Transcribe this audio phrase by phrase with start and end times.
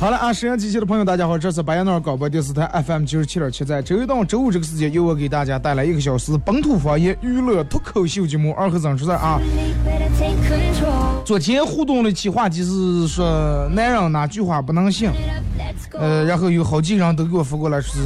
[0.00, 9.38] 好了啊，沈阳机器的朋友，大家好，这是白羊脑广播电视台 FM 九十七点七，在周一到周五这个时间，由我给大家带来一个小时本土方言娱乐脱口秀节目《二和尚说事》啊。
[11.22, 15.10] 昨天互动的期话题是说男人哪句话不能信，
[15.92, 17.98] 呃，然后有好几个人都给我发过来是。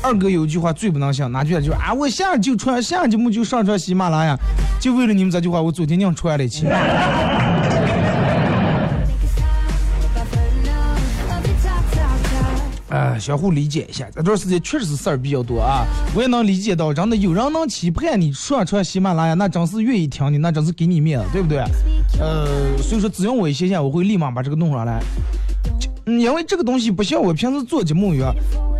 [0.00, 1.60] 二哥有一句话最不能信，哪句话？
[1.60, 4.36] 就啊，我下就传下节目就上传喜马拉雅，
[4.80, 6.66] 就为了你们这句话，我昨天硬传了一期。
[12.90, 21.58] 呃，相互理解一下，这段时间确实是事儿比较多啊，我也能理解到，真的有人能期盼你上传喜马拉雅，那真是愿意听你，那真是给你面子，对不对？
[22.18, 25.02] 呃，所以说只要我一歇下，我会立马把这个弄上来，
[26.08, 28.34] 因为这个东西不像我平时做节目一样，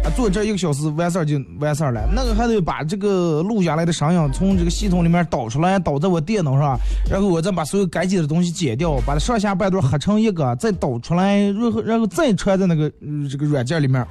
[0.05, 6.79] 啊，做这一个小时完事儿就完事儿了，那个还得把这个录下来的声音从这个系统里面导出来，导在我电脑上，
[7.11, 12.91] 然后我再把所有该剪的东西剪掉，把它上下半段合成一个，再导出来，然后然后再传在那个、
[13.31, 14.07] 这个软件里面，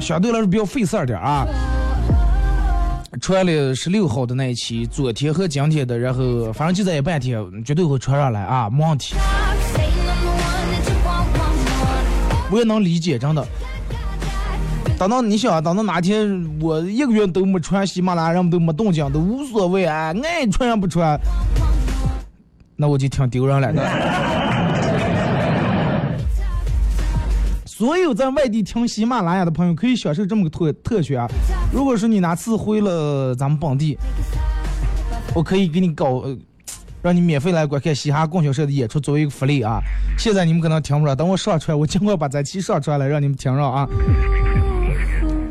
[0.00, 1.46] 相对来说比较费事儿点啊。
[3.20, 9.16] 传了十六号的那一期，昨天和今天的，然后反正就在一半天，绝对会传上来啊，没问题。
[12.50, 13.46] 我也能理解，真的。
[14.98, 21.18] 等到你想，等到哪天我一个月都没穿喜马拉雅，人们都没动静，都无所谓啊，爱穿不穿，
[22.76, 23.74] 那我就挺丢人了。
[27.64, 31.26] 所有在外地听喜马拉雅的朋友可以享受这么个特特权啊！
[31.72, 33.96] 如果说你哪次回了咱们本地，
[35.34, 36.22] 我可以给你搞，
[37.02, 39.80] 让你免费来观看嘻哈供销社的演出，作为一个福利啊！
[40.18, 43.88] 现在你们可能听不着，等我上传，我尽快把这期上传来，让你们听着啊！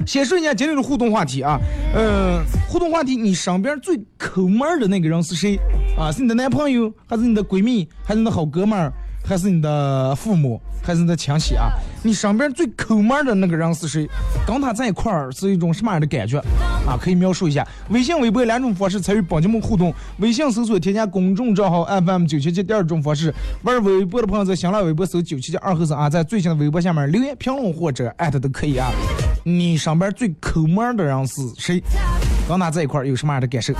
[0.05, 1.59] 先说一下今天的互动话题啊，
[1.93, 5.59] 呃，互动话题，你身边最抠门的那个人是谁
[5.97, 6.11] 啊？
[6.11, 8.91] 是你的男朋友，还是你的闺蜜，还是你的好哥们儿，
[9.23, 11.69] 还是你的父母，还是你的亲戚啊？
[12.01, 14.09] 你身边最抠门的那个人是谁？
[14.47, 16.39] 跟他在一块儿是一种什么样的感觉
[16.87, 16.97] 啊？
[16.99, 17.67] 可以描述一下。
[17.89, 28.89] 微信、微博两种方式参与本节目互动，微信搜索添加公众账号 FM 九七七，第二种方式，玩微博的朋友在新浪微博搜九七七二和尚啊，在最新的微博下面留言评论或者艾特都可以啊。
[29.43, 31.83] 你身边最抠门的人是谁？
[32.47, 33.73] 跟他在一块儿有什么样的感受？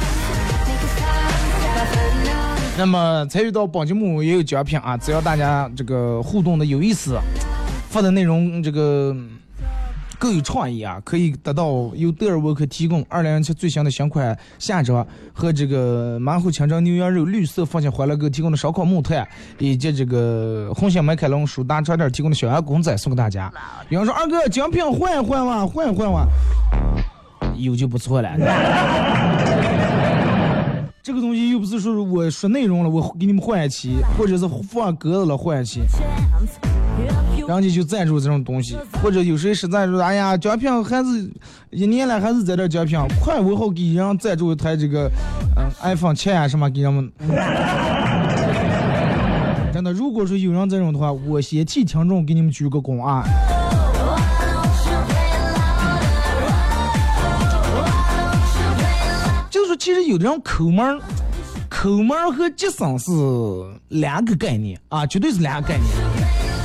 [2.79, 7.19] 那么参与到本节目也有奖品啊，只要大家这个互动的有意思，
[7.89, 9.13] 发的内容这个
[10.17, 23.51] 够有创意啊，可以得到由德尔沃克提供二零零七最新的新款夏装和这个马虎清蒸牛羊肉绿色放心欢乐购提供的烧烤木炭，以及这个红星美凯龙舒达茶店提供的小鸭公仔送给大家。
[23.89, 26.25] 有人说二哥奖品换一换哇，换一换哇，
[27.57, 28.29] 有就不错了。
[31.01, 35.79] 这个东西又不是说我说内容了，我给你们换一期，或者是放鸽子了换一期，
[37.47, 41.31] 人家就赞助这种东西，或者有谁实在说，哎呀，奖品还是
[41.69, 45.09] 一年了还是在这奖品，快我好给人赞助一台这个
[45.55, 47.09] 嗯 iPhone 七啊什么给人们。
[49.71, 53.23] 真的，如果说有人这种的话，我先替听众给你们鞠个躬啊！
[59.79, 60.99] 其实有的人抠门儿，
[61.69, 63.09] 抠门儿和节省是
[63.87, 65.87] 两个概念啊，绝对是两个概念。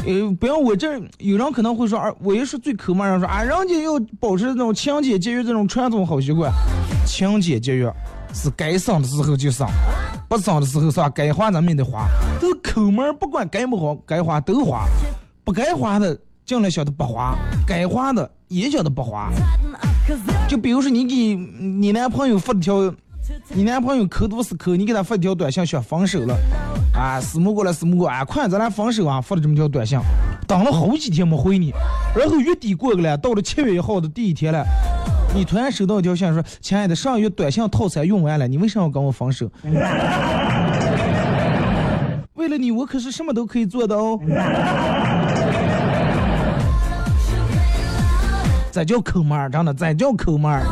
[0.06, 6.52] 呃，不要我这有人可能会说，啊，我也是最抠门儿，人说啊，人家要保持这种勤俭节约这种传统好习惯，
[7.06, 7.90] 勤俭节约
[8.34, 9.64] 是该省的时候就省，
[10.28, 11.08] 不省的时候是吧？
[11.08, 12.08] 该花咱们也得花。
[12.40, 14.88] 都抠门儿，不管该不好，该花都花，
[15.44, 19.30] 不该花的尽量晓得不花，该花的也晓得不花。
[20.48, 22.94] 就比如说你给你男朋友发条，
[23.48, 26.36] 你男朋友抠都是抠，你给他发条短信想分手了，
[26.94, 29.98] 啊，私募过来私募过，啊，快咱俩分手啊，发了这么条短信，
[30.46, 31.72] 等了好几天没回你，
[32.14, 34.62] 然后月底过去了，到了七月一号的第一天了，
[35.34, 39.50] 你突然收到一条信说：“亲爱的，上月短信套餐用完了，你为什么要跟我分手？”
[42.34, 44.20] 为了你，我可是什么都可以做的哦。
[48.74, 50.66] 这叫抠门儿，真的，这叫抠门儿。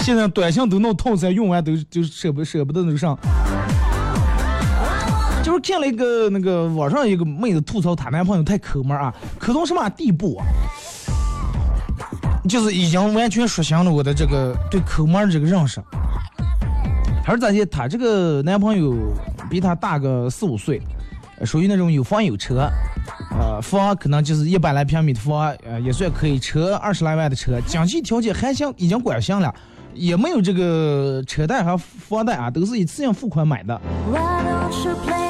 [0.00, 3.18] 现在短信都弄套餐用完都就舍不舍不得那个上。
[5.42, 10.46] 就是看了一个那个网上一个妹子吐槽她男朋友太抠门儿啊，抠到什么地步啊？
[12.48, 15.82] 就是已经完全刷新了我的这个对抠门儿这个认识。
[17.22, 17.66] 她说咋的？
[17.66, 18.96] 她这个男朋友
[19.50, 20.80] 比她大个四五岁，
[21.44, 22.68] 属于那种有房有车，
[23.38, 29.54] 呃，房可能就是一百来平米的房，呃，也算可以，车二十来万的车，经济条件还行，已经管行了，
[29.94, 33.80] 也没有这个车贷和房贷啊，都是一次性付款买的。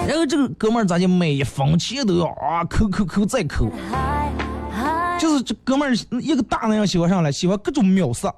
[0.06, 1.06] 然后这个哥们儿咋就？
[1.06, 3.69] 每一分钱都要啊抠抠抠再抠，
[5.19, 8.32] 就是这哥们儿一个大男人喜欢上了，喜欢各种秒杀。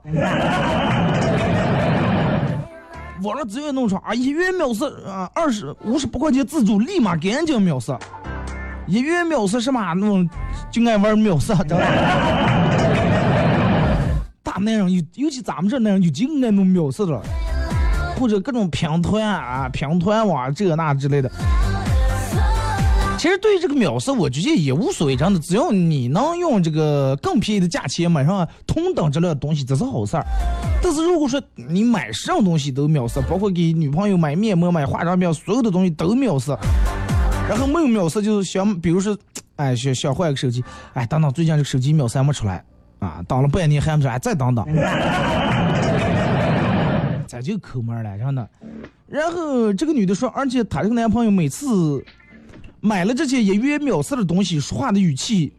[3.23, 7.99] 网上直接弄出啊，一元秒杀啊，二十五十八块钱自助，立马赶紧秒杀。
[8.87, 10.29] 一元秒杀什么那种，
[10.71, 11.87] 就爱玩秒杀，知道吧？
[14.43, 17.23] 大男人尤尤其咱们这男人就净爱弄秒杀的，
[18.19, 21.31] 或者各种拼团啊、拼团哇这那之类的。
[23.21, 30.25] 其实对于这个秒杀，我觉得也无所谓，真的，只要你能用这个更便宜的价钱买上同等质量的东西，这是好事儿。
[30.83, 36.59] 但是如果说你买什么东西都秒杀，包括给女朋友买面膜、买化妆品，所有的东西都秒杀，
[37.47, 39.15] 然后没有秒杀就是想，比如说，
[39.57, 40.65] 哎，想想换个手机，
[40.95, 42.65] 哎，等等，最近这个手机秒杀没出来
[43.01, 44.65] 啊，等了半年还没出来，再等等，
[47.29, 48.49] 咱就抠门了，真的。
[49.07, 52.03] 然后这个女的说，而且她这个男朋友每次。
[52.81, 55.53] 买了这些一元秒杀的东西，说话的语气，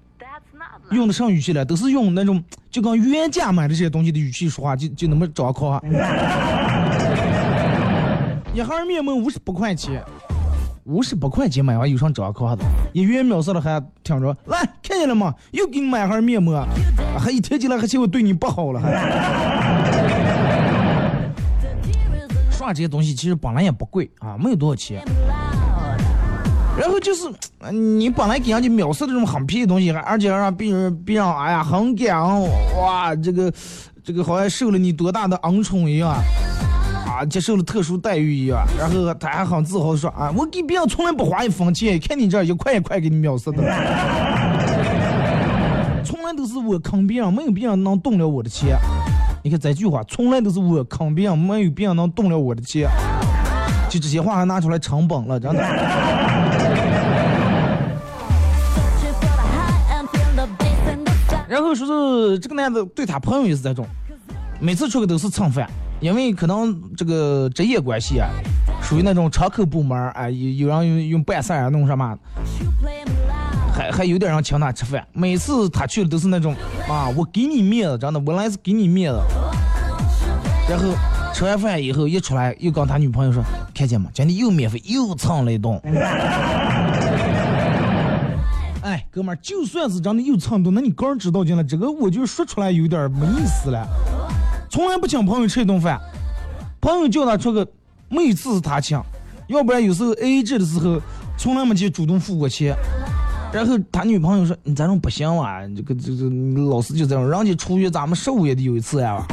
[0.91, 5.79] 用的上语气了，都是用那种就跟原价买的这些东西的语气说话，就就那么张口。
[8.53, 10.03] 一盒面膜五十八块钱，
[10.83, 15.33] 五十八块钱买完有上张口的，一元秒杀的还听着，来看见了吗？
[15.51, 16.67] 又给你买盒面膜，
[17.17, 20.01] 还一贴进来还嫌我对你不好了，还。
[22.51, 25.03] 刷这些东西其实本来也不贵啊，没有多少钱。
[26.81, 27.29] 然后就是，
[27.71, 33.53] 你本来给人家秒杀这种很便宜的东西，还而且让别人别人哎呀很感恩，哇，这个
[34.03, 36.09] 这个好像受了你多大的恩宠一样，
[37.05, 38.65] 啊，接受了特殊待遇一样。
[38.79, 43.61] 然后他还很自豪说啊，我给别人从来不花一分钱，看你这一块一块给你秒杀的，
[46.03, 48.75] 从来都是我坑别人，没有别人能动了我的钱。
[49.43, 52.89] 你看这句话，从来都是我坑别人，没有别人能动了我的钱。
[53.87, 56.30] 就这些话还拿出来成本了，真的。
[61.51, 63.85] 然后说是这个男的对他朋友也是这种，
[64.61, 65.69] 每次出去都是蹭饭，
[65.99, 68.29] 因为可能这个职业关系啊，
[68.81, 72.17] 属于那种窗口部门儿，哎，有有人用用办事啊弄什么，
[73.75, 75.05] 还还有点人请他吃饭。
[75.11, 76.55] 每次他去的都是那种
[76.87, 79.19] 啊，我给你面子，真的，我来是给你面子。
[80.69, 80.85] 然后
[81.33, 83.43] 吃完饭以后一出来，又跟他女朋友说，
[83.75, 84.09] 看见吗？
[84.13, 85.77] 今天又免费又蹭了一顿。
[88.91, 93.87] 哎，哥们儿，就算是真的有蹭多，那你个人知道进来，这个我就说出来有点没意思了。
[94.69, 95.97] 从来不请朋友吃一顿饭，
[96.81, 97.65] 朋友叫他出个，
[98.09, 99.01] 每次是他请，
[99.47, 101.01] 要不然有时候 A A 制的时候，
[101.37, 102.75] 从来没去主动付过钱。
[103.53, 106.29] 然后他女朋友说：“你这种不行啊，这个这个
[106.69, 109.23] 老是就这样，人家出去咱们十五也得有一次呀。”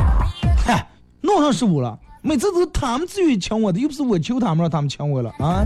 [0.64, 0.88] 嗨，
[1.20, 5.64] 弄上十五了，每次都是他们自愿请我的，又不是我求他们让他们请我了啊！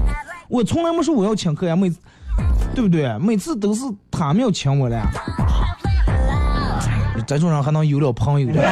[0.49, 1.99] 我从来没说我要请客呀，每次。
[2.75, 3.19] 对不对？
[3.19, 5.07] 每次都是他们要请我了，
[7.27, 8.63] 这种人还能有了朋友的？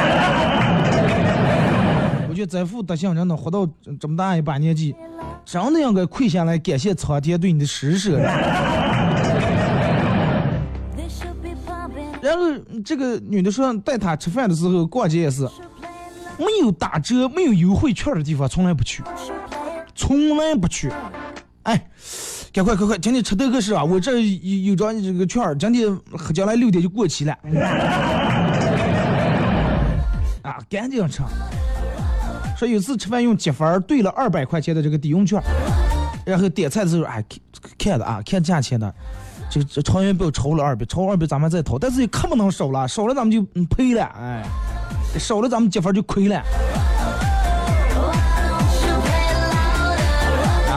[2.27, 3.67] 我觉得这副德行真的活到
[3.99, 4.95] 这么大一把年纪，
[5.45, 8.17] 真的应该跪下来感谢苍天对你的施舍。
[12.21, 12.43] 然后
[12.83, 15.43] 这个女的说带他吃饭的时候逛街也是，
[16.37, 19.03] 没有打折、没有优惠券的地方从来不去，
[19.93, 20.91] 从来不去。
[21.63, 21.87] 哎。
[22.53, 25.97] 赶快快快，今天吃这个是啊，我这有有张这个券儿，今天
[26.33, 27.31] 将来六点就过期了。
[30.43, 31.21] 啊，赶紧吃。
[32.57, 35.41] 说有次吃饭用积分兑了二百块钱的这个抵用券，
[36.25, 37.23] 然后点菜的时候，哎，
[37.77, 38.93] 看的啊，看价钱的，
[39.49, 44.43] 这这超元不要超了二百，超二百咱们再掏，但是也可不能少了，少了咱们就赔了，哎，
[45.17, 46.43] 少了咱们积分就亏了。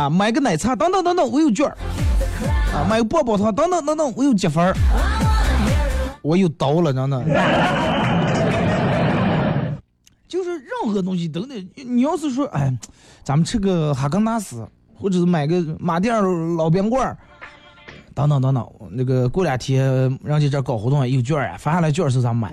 [0.08, 1.76] 买个奶茶，等等等等，我有券儿。
[2.74, 4.74] 啊，买个棒棒糖，等等等等，我有积分儿，
[6.22, 7.24] 我有刀了，真的。
[10.26, 12.76] 就是任何东西都得，你要是说，哎，
[13.22, 14.66] 咱们吃个哈根达斯，
[14.98, 16.12] 或者是买个马甸
[16.56, 17.16] 老冰棍儿，
[18.14, 19.84] 等等等等，那个过两天
[20.24, 22.50] 人家这搞活动有券儿啊，发下来券儿是咱买，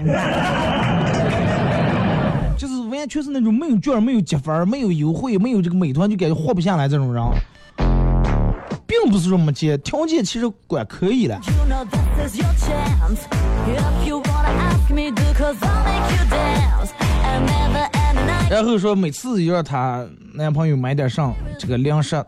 [3.02, 7.24] 完全是那种没有券、没有积分、没有优惠、没有这个美团就感觉活不下来这种人，
[8.86, 11.42] 并不是说没钱，条件其实管可以了。
[11.48, 11.84] You know
[12.16, 13.22] this is your chance.
[13.66, 16.92] If you wanna ask me, do cause I'll make you dance.
[17.24, 18.52] And never end the night.
[18.52, 20.06] 然后说每次要让她
[20.36, 22.24] 男朋友买点上这个零食，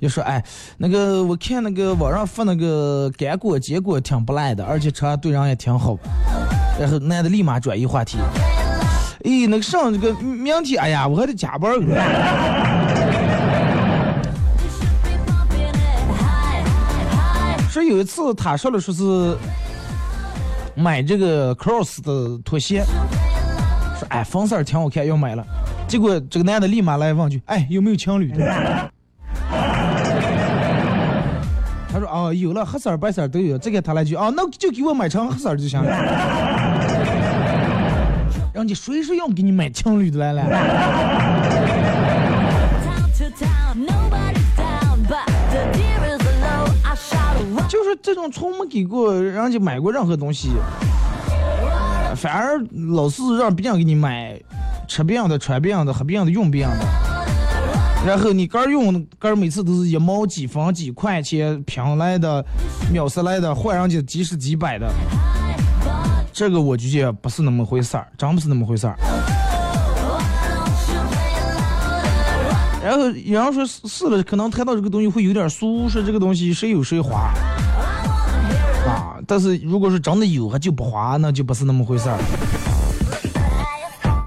[0.00, 0.40] 就说哎，
[0.76, 5.98] 那个我看那个网上发那个干果结果挺不赖的，而且吃对人也挺好。
[6.78, 8.18] 然后男的立马转移话题，
[9.24, 11.80] 哎，那个上这个明天，哎呀，我还得加班儿。
[17.70, 19.36] 说有一次他说了说是
[20.74, 22.82] 买这个 cross 的拖鞋，
[23.98, 25.44] 说哎粉色挺好看要买了，
[25.86, 28.90] 结果这个男的立马来问句，哎有没有情侣的？
[31.90, 36.97] 他说哦有了，黑色儿白色儿都有，这个他来句哦那就给我买成黑色儿就行了。
[38.52, 40.44] 人家谁说要给你买情侣的来了?
[47.68, 50.48] 就是这种从没给过人家买过任何东西，
[52.16, 52.58] 反而
[52.94, 54.40] 老是让别人给你买，
[54.88, 56.84] 吃别样的，穿别样的，喝别样的，用别样的。
[58.06, 62.42] 然后你杆儿用杆儿每次都是一毛几分几块钱拼来的，
[62.90, 64.90] 秒杀来的，换人家几十几百的，
[66.38, 68.96] 这个我就觉得不是那么回事儿，真不是那么回事儿。
[72.80, 77.34] 然后有人说是是了，可能谈到这个东西会有点俗，说这个东西谁有谁花。
[78.86, 82.16] 啊，但是如果是真的有，还就不花，那就不是那么回事儿。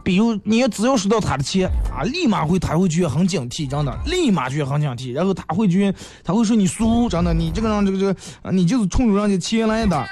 [0.04, 10.06] 比如你要只要收到他的钱啊，立马会他会觉得很警惕，真的，立马觉得很警惕，然后他会觉得他会说你俗，真的，你这个人这个这个，你就是冲着人家钱来的。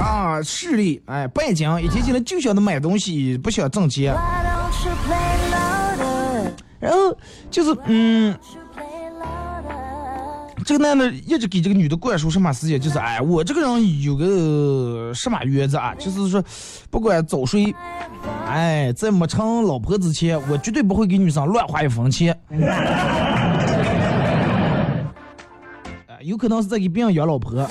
[0.00, 4.14] 啊，势力，哎，拜金，一天起来就想着买东西，不想挣钱。
[6.80, 7.14] 然后
[7.50, 8.34] 就是，嗯，
[10.64, 16.42] 这个男的一直给这个女的灌输什么思想，就是哎，我这个人有个什么原则啊，就是说，
[16.90, 17.74] 不管早睡，
[18.46, 22.34] 哎，在没成老婆之前，我绝对不会给女生乱花一分钱。
[26.22, 27.68] 有可能是在给别人养老婆。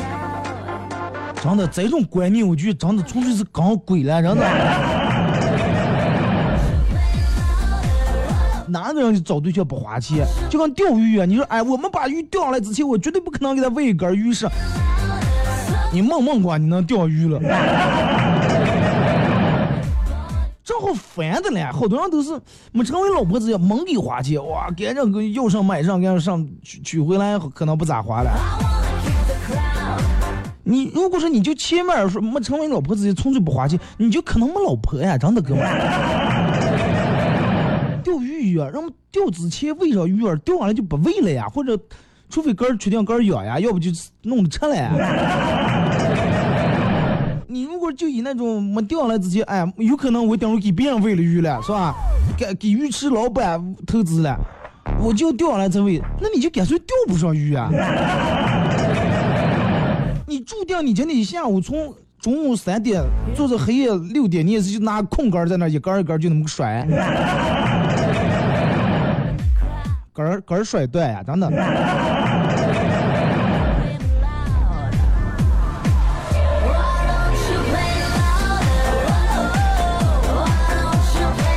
[1.42, 4.46] 真的，这种观念，我觉得真的纯粹是搞鬼了，真的。
[8.68, 10.28] 哪个人找对象不花钱？
[10.50, 14.48] 就跟钓鱼一啊，你说，哎，我们把鱼钓上来之前，我绝对不可能给他喂一根鱼食。
[15.92, 17.40] 你梦梦过你能钓鱼了？
[20.64, 22.40] 正好烦的嘞，好多人都是
[22.72, 28.30] 没成为老婆之前猛给花钱，哇，给人个要上买上，给人上娶娶回来可能不咋花了。
[30.70, 35.70] 你如果说你就前面说没成为老婆之前纯粹不花钱，你就可能没老婆呀，真的哥们儿。
[38.06, 41.76] 钓鱼啊，让我们钓之前喂上鱼饵，钓上来就不喂了呀，或者
[42.30, 43.90] 除非杆儿确定杆儿养呀，要不就
[44.22, 44.92] 弄着吃了呀。
[47.48, 51.96] 你如果就以那种没钓上来之前，哎，有可能我等会给别人喂了鱼了，是吧？
[52.38, 54.38] 给给鱼池老板投资了，
[55.02, 57.72] 我就钓上来才喂，那你就干脆钓不上鱼啊。
[60.30, 63.04] 你注定你今天下午从中午三点
[63.36, 66.86] 坐到黑夜六点，你也是就拿空杆在那儿一杆一杆就那么甩，
[70.14, 71.50] 杆儿杆儿甩断呀，真的。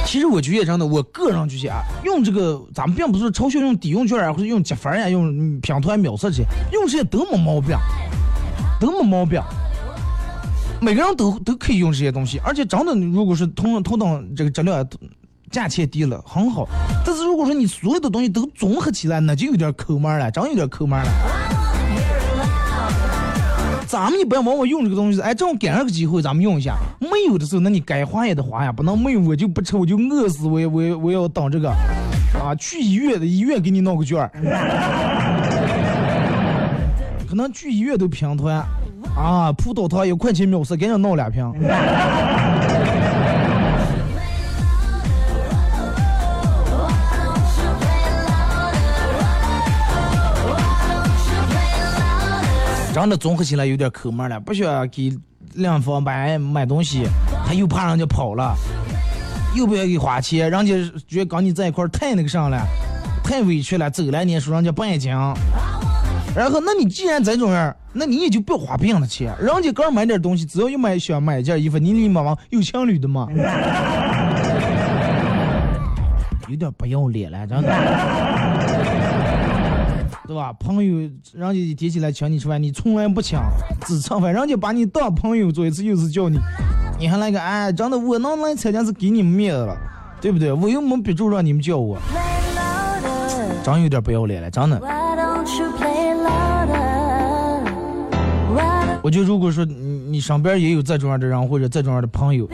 [0.06, 7.76] 其实我觉得真的，我个人觉得啊，用这个咱们并不是嘲笑用抵用券啊，或者用积分呀、用嗯拼团秒杀这些，用这些都没毛病，
[8.82, 9.40] 都没毛病。
[10.80, 14.84] 每个人都都可以用这些东西，而且真的，如果是同同等这个质量，
[15.48, 16.66] 价钱低了很好。
[17.06, 21.08] 但是如果说你所有的东西都综合起来，那就有点抠门了，真有点抠门了。
[23.86, 26.74] 咱们一般往往用这个东西，哎，正好赶上个机会，咱们用一下。
[26.98, 34.18] 没有的时候，那你该花也得花呀，不能没有我就不吃，我就饿死，我也我也我要等这个，啊，去医院的医院给你弄个券，
[37.32, 38.62] 可能去医院都平摊，
[39.16, 41.50] 啊，葡萄糖一块钱秒杀，给人弄两瓶。
[52.92, 55.18] 真的综合起来有点抠门了，不需要给
[55.54, 57.08] 两方买买东西，
[57.46, 58.54] 他又怕人家跑了，
[59.56, 60.74] 又不愿意花钱，人家
[61.08, 62.62] 觉得跟你在一块太那个啥了，
[63.24, 65.34] 太委屈了，走了你说人家不爱讲。
[66.34, 73.28] 然后，那你既然这种样，那你也就不花别人的钱，人家刚买点东西，只要一买想买一件衣服，你立马往有情侣的嘛，
[76.48, 77.68] 有点不要脸了，真的。
[80.26, 80.50] 对吧？
[80.54, 83.38] 朋友，人家一提起来请你吃饭，你从来不请，
[83.86, 84.32] 只蹭饭。
[84.32, 86.38] 人家把你当朋友做一次，又是叫你，
[86.98, 89.76] 你还来个哎，真的，我能来参加是给你们面子了，
[90.20, 90.50] 对不对？
[90.50, 91.98] 我又没逼住让你们叫我，
[93.62, 94.80] 真有点不要脸了，真的。
[99.12, 99.74] 觉得如果说你
[100.08, 102.48] 你身边也有这种样的人或者这种样的朋友?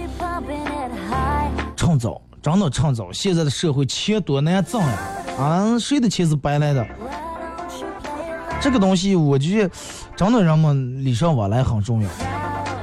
[1.76, 3.12] 趁早，真的趁早。
[3.12, 4.98] 现在的社会钱多难挣呀，
[5.38, 6.84] 啊，谁的钱是白来的?
[8.60, 9.70] 这个东西，我觉得
[10.16, 12.08] 真的人们礼尚往来很重要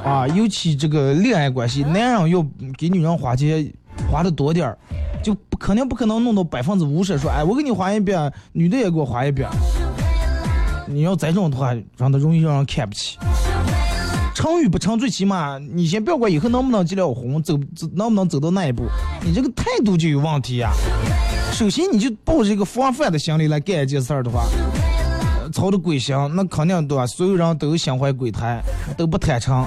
[0.10, 2.46] 啊，尤其这个恋爱关系，男人要
[2.78, 3.70] 给女人花钱
[4.10, 4.78] 花的多点儿，
[5.22, 9.50] 就不肯定不可能弄到百分之五十，说哎，我给你花一遍，女的也给我花一遍。
[10.88, 13.18] 你要再这种的话，让他容易让人看不起。
[14.36, 18.84] 成与不成，最起码你先不要管以后能不能结了婚，走走能不能走到那一步，
[19.24, 20.72] 你这个态度就有问题呀、
[21.54, 24.46] 首先你就抱着一个防范的心理来干一件事儿的话，
[25.42, 27.08] 呃操着鬼心，那肯定对吧？
[27.08, 28.62] 所有人都心怀鬼胎，
[28.98, 29.66] 都不坦诚。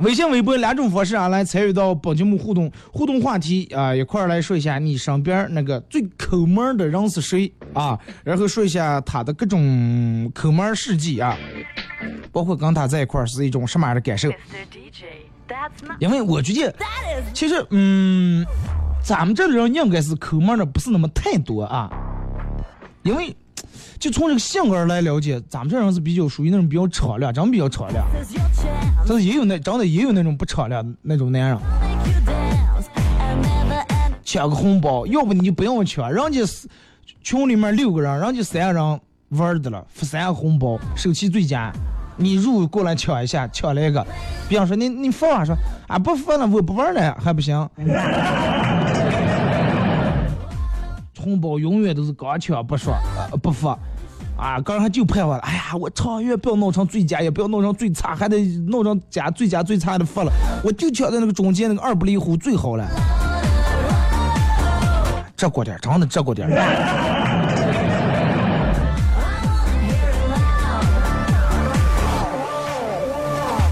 [0.00, 7.98] 微信、微博两种方式啊，来参与到本节目互动互动话题啊，一块儿来说一下你身边那个最抠门的人是谁啊？
[8.22, 11.36] 然后说一下他的各种抠门事迹啊，
[12.30, 14.30] 包括跟他在一块儿是一种什么样的感受？
[15.98, 16.74] 因为我觉得，
[17.32, 18.44] 其实嗯，
[19.02, 21.90] 咱们这里人应该是抠门的不是那么太多啊，
[23.02, 23.34] 因为
[23.98, 28.06] 就从这个性格来了解，咱们这人是比较属于那种比较敞亮，真比较敞亮。
[29.08, 31.58] 但是也有那长得也有那种不敞亮的那种男人，
[34.22, 36.40] 抢个红包，要不你就不用抢，人家
[37.22, 41.72] 群里面六个人，人家三个人玩的了，发三个红包，手气最佳。
[42.18, 44.06] 你入过来抢一下，抢了一个，
[44.48, 45.54] 别人说你你发啊，说
[45.86, 47.68] 啊不发了，我不玩了，还不行。
[51.26, 52.94] 红包永远都是刚抢不说、
[53.32, 53.76] 呃不发，
[54.38, 60.30] 啊，刚还就盼望了，哎呀，我长远不要弄成最佳，也不要弄成最差，还得弄成佳最佳最差的发了，
[60.62, 62.88] 我就抢在那个中间那个二不离乎最好了。
[65.36, 66.48] 这过点，真的这过点。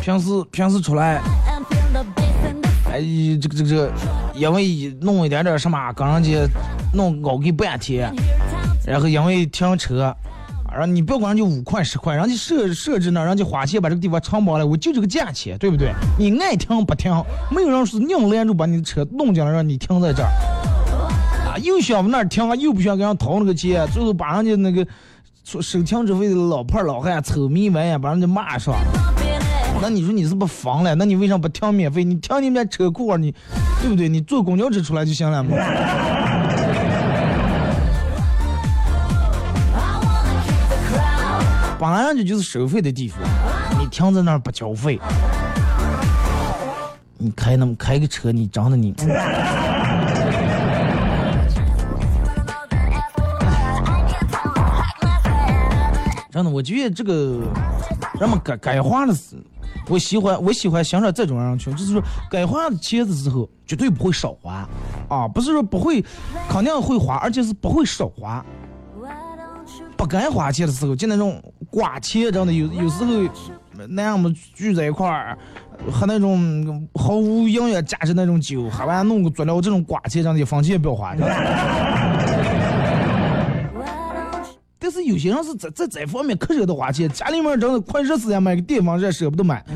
[0.02, 1.22] 平时平时出来，
[2.94, 3.00] 哎，
[3.42, 3.92] 这个这个这个，
[4.36, 6.46] 因为弄一点点什么，跟人家
[6.92, 8.08] 弄熬给半天，
[8.86, 10.14] 然后因为停车，
[10.70, 15.92] 然后你不要管人家五块十块，人家设设置那，人家花钱把这个地方承包了，我就这个价钱，对不对？
[16.16, 17.12] 你爱停不停，
[17.50, 20.30] 没有人是硬拦住把你的车弄进来让你停在这儿，
[21.48, 24.86] 啊，又想往那儿停，又不想给人掏那个钱，最后把人家那个
[25.42, 28.72] 收停车费的老婆老汉臭迷完，把人家骂上。
[29.82, 30.94] 那你说你是不是疯了？
[30.94, 32.02] 那你为啥不停免费？
[32.04, 33.34] 你停你们车库啊，你
[33.82, 34.08] 对不对？
[34.08, 35.50] 你坐公交车出来就行了嘛。
[41.78, 43.18] 本来人家就是收费的地方，
[43.78, 44.98] 你停在那儿不交费，
[47.18, 49.06] 你开那么开个车，你真的你，真
[56.42, 57.40] 的，我觉得这个
[58.18, 59.36] 人们该该花的是，
[59.88, 64.68] 我喜欢我喜欢欣赏这种人群，就是说该花的钱的时候绝对不会少花，
[65.08, 66.04] 啊，不是说不会，
[66.48, 68.44] 肯定会花，而且是不会少花。
[69.96, 73.14] 不该花钱的时候，就那种刮钱，真的有有时候
[73.88, 75.38] 男人们聚在一块儿，
[75.90, 81.14] 喝那种毫无营养价值那种酒，喝完弄个佐料，这种刮钱真的一分钱也不要花。
[85.04, 89.64] 有些人是在在这方面可舍得花钱，家里面真的快热死呀，买个电风扇舍不得买，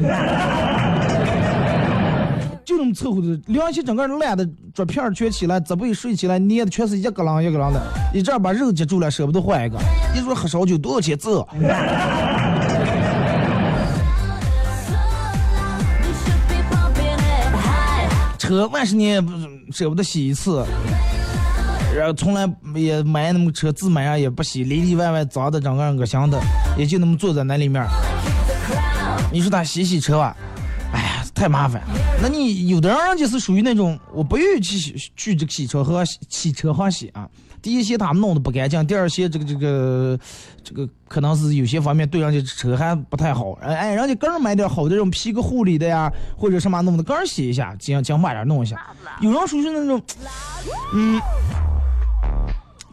[2.65, 7.81] 就这么凑合的，凉气整个烂的桌片儿全起来，泽被睡起来，捏的全是一个啷一个啷的，
[8.13, 9.79] 一阵儿把肉接住了，舍不得换一个。
[10.15, 11.47] 你说喝烧酒多少钱这？
[18.39, 19.33] 车万十年不
[19.71, 20.65] 舍不得洗一次，
[21.99, 26.41] 然后从来也买那么车自买啊也不洗，里里外外脏的整个恶心的，
[26.77, 27.85] 也就那么坐在那里面。
[29.33, 30.37] 你说他洗洗车吧，
[30.93, 31.83] 哎呀，太麻烦。
[32.23, 37.29] 那你有的人就是属于那种我不愿意去去这个洗车和洗车行洗啊。
[37.61, 40.19] 第一些他们弄得不干净，第二些这个这个
[40.63, 43.53] 这个可能是有些方面对人家车还不太好。
[43.61, 48.81] 哎，人家个人买点好的这种皮革护理的呀，或者什么弄的，个人洗一下，尽尽慢点弄一下。
[49.21, 50.01] 有人属于那种，
[50.95, 51.21] 嗯，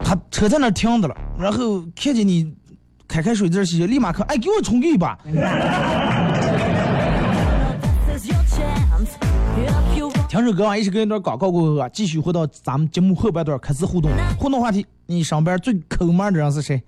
[0.06, 2.54] 他车在那儿停着了，然后看见你
[3.08, 5.18] 开开水这儿洗，立马看，哎，给我冲个一把。
[10.28, 14.08] 听首歌啊，一起跟一段广告过后啊，继续回到咱们节目后半段开始互动。
[14.38, 16.80] 互动话题：你上班最抠门的人是谁？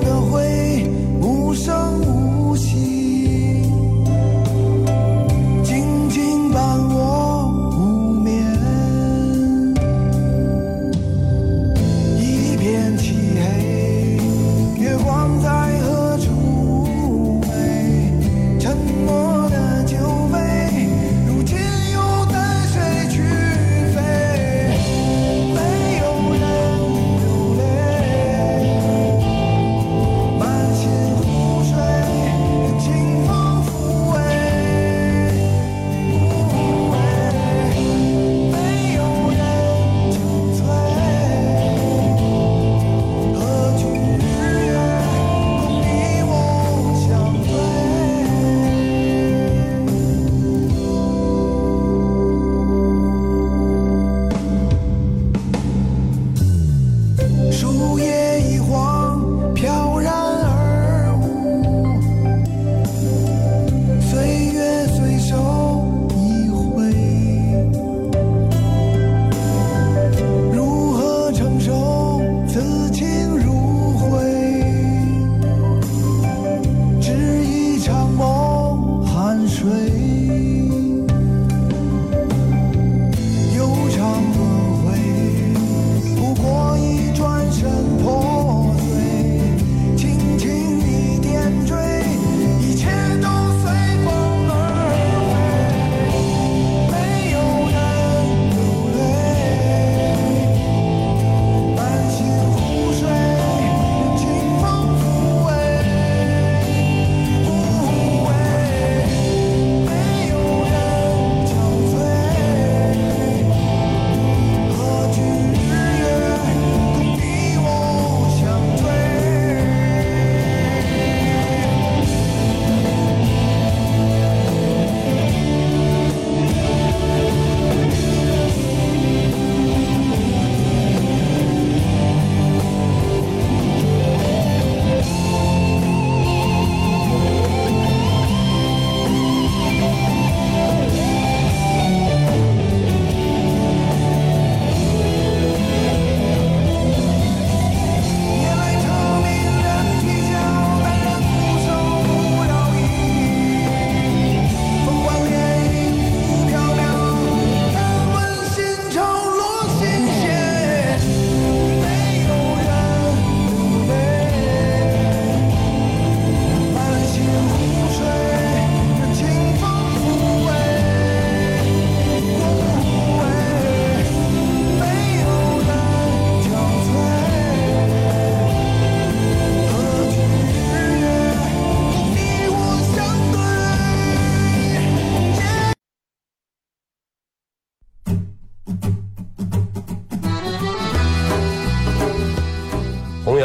[0.00, 0.45] 的回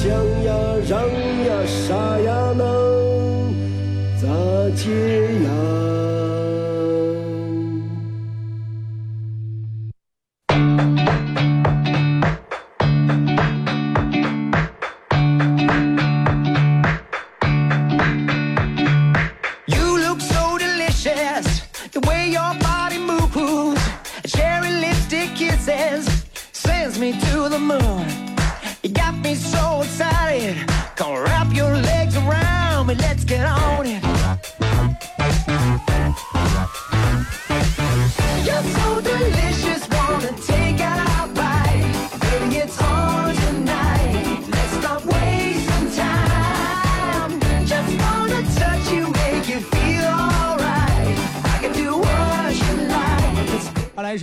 [0.00, 0.08] 想
[0.44, 0.47] 要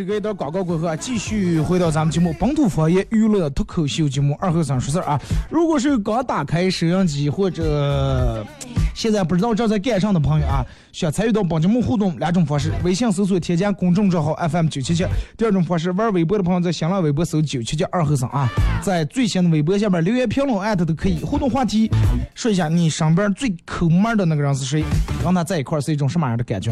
[0.05, 5.19] 隔一段广告过后啊，继续回到咱们节目本土方言娱乐脱口秀节目二后生说事儿啊。
[5.49, 8.45] 如果是刚打开收音机或者
[8.93, 10.63] 现在不知道正在干上的朋友啊，
[10.93, 18.47] 想参与到本节目互动两种方式：微信搜索添加公众账号 FM 九七七；第二种方式，玩微博的朋友在新浪微博搜九七七二后生啊，
[18.81, 21.19] 在最新的微博下面留言评论艾特都可以。
[21.19, 21.89] 互动话题，
[22.35, 24.83] 说一下你身边最抠门的那个人是谁，
[25.23, 26.71] 跟他在一块是一种什么样的感觉？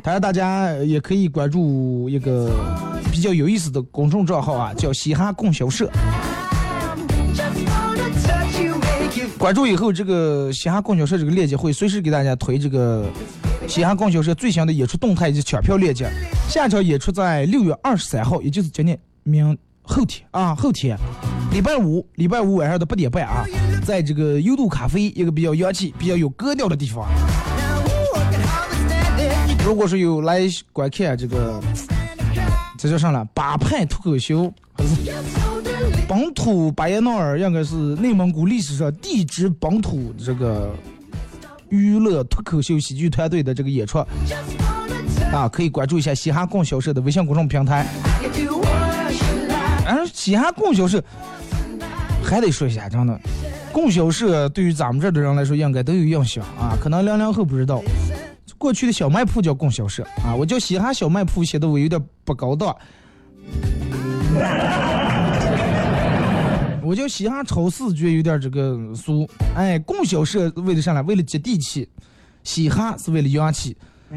[0.00, 2.50] 当然，大家也可以关注一个
[3.10, 5.90] 比较有意思的公众账号啊，叫嘻哈供销社。
[9.38, 13.08] 关注以后，这个嘻哈供销社这个链接会随时给大家推这个
[13.68, 16.08] 嘻哈供销社最新的演出动态以及抢票链接。
[16.48, 20.96] 下场演出在六月二十三号，也就是今天明后天啊，后天
[21.50, 23.44] 礼拜五，礼拜五晚上的八点半啊，
[23.84, 27.08] 在这个优度咖啡一个比较洋气、比较有格调的地方。
[29.64, 31.60] 如果是有来观看这个，
[32.76, 33.24] 这叫啥了？
[33.32, 34.52] 八派脱口秀，
[36.08, 40.74] 本土巴彦淖尔，应该是内蒙古历史上第一支本土这个
[41.68, 43.98] 娱乐脱口秀喜剧团队的这个演出
[45.32, 47.86] 啊，可以关注一下嘻哈供销社的微信公众平台。
[48.22, 49.86] you, do what you like.
[49.86, 51.02] 而嘻哈供销社
[52.22, 53.18] 还得说一下，真的，
[53.72, 56.76] 供销社对于咱们这儿的人来说，应该都有印象啊。
[56.80, 57.80] 可能零零后不知道，
[58.62, 62.72] 过去的小卖铺叫供销社啊，我叫嘻哈小卖铺，显得我有点不高档。
[66.80, 69.28] 我叫嘻哈超市，觉得有点这个俗。
[69.56, 71.02] 哎，供销社为了啥呢？
[71.02, 71.88] 为了接地气，
[72.44, 73.76] 嘻哈是为了洋气。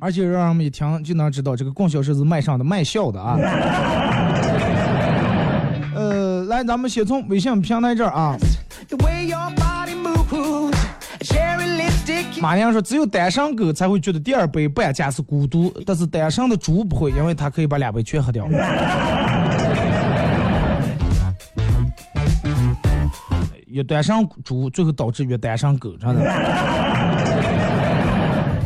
[0.00, 3.38] 而且让人们一听就能知道，这个供销社是卖上的、卖笑的啊。
[5.94, 8.36] 呃，来，咱们先从微信平台这儿啊。
[8.88, 10.79] The way your body moves.
[12.40, 18.48] 马良说，只有单身狗才会觉得第二杯半价是孤独，但是单身的猪不会，因为它可以把两杯全喝掉。
[23.66, 26.22] 越单身猪最后导致越单身狗，真的。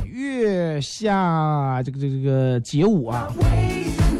[0.05, 3.29] 月下这个这个这个街舞啊，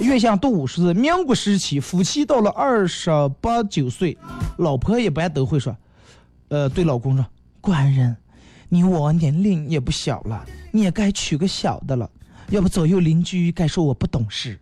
[0.01, 3.09] 月下动物是民国时期夫妻到了二十
[3.41, 4.19] 八九岁，
[4.59, 5.77] 老婆一般都会说，
[6.49, 7.25] 呃，对老公说，
[7.61, 8.17] 官人，
[8.75, 12.11] 你我年龄也不小了，你也该娶个小的了，
[12.51, 14.59] 要不左右邻居该说我不懂事。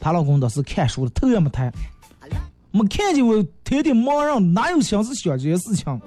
[0.00, 1.72] 她老公倒是看书的头也没抬，
[2.72, 6.00] 没看见我天天忙人，哪有心思想这些事情？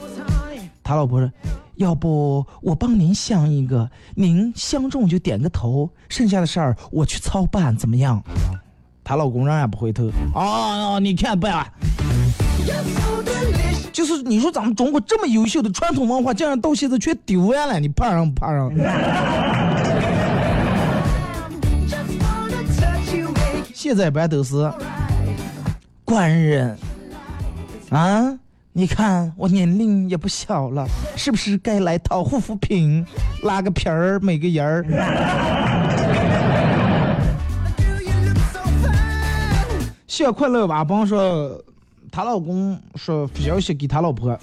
[0.83, 1.31] 他老婆说
[1.75, 8.21] ：“要不我帮您相一个，您相中就点个头，剩下的事儿我去操办，怎么样？”
[9.05, 10.11] 她老公仍然不回头。
[10.35, 11.71] 哦，你看办。
[13.91, 18.63] 就是你说咱们中国这么优秀的传统文化，竟然到现在全丢完了，你怕人不怕人
[21.87, 24.71] ？Just wanna touch you, make 现在一般都是
[26.05, 26.77] 官人
[27.89, 28.39] 啊，
[28.71, 33.05] 你看我年龄也不小了，是不是该来套护肤品，
[33.43, 34.83] 拉个皮儿，美个人儿
[37.99, 39.91] ？you look so fine.
[40.07, 41.61] 小快乐吧，甭说，
[42.11, 44.37] 她老公说发消息给他老婆，